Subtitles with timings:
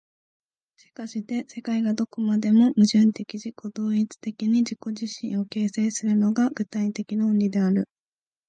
[0.77, 7.87] しかして世界がどこまでも矛盾的自己同一的に自己自身を形成するのが、具体的論理である。